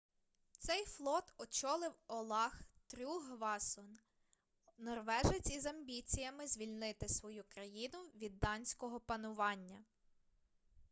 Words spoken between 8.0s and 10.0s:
від данського панування